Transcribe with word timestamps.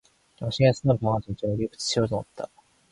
영신이가 0.41 0.73
쓰던 0.73 0.97
방은 0.97 1.21
전처럼 1.27 1.59
깨끗이 1.59 1.87
치워 1.89 2.07
놓았다. 2.09 2.47